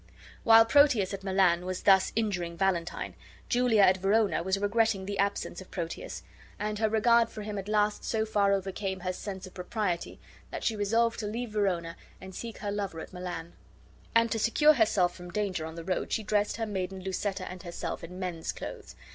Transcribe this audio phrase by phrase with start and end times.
[0.43, 3.13] While Proteus at Milan was thus injuring Valentine,
[3.49, 6.23] Julia at Verona was regretting the absence of Proteus;
[6.57, 10.19] and her regard for him at last so far overcame her sense of propriety
[10.49, 13.53] that she resolved to leave Verona and seek her lover at Milan;
[14.15, 17.61] and to secure herself from danger on the road she dressed her maiden Lucetta and
[17.61, 18.95] herself in men's clothes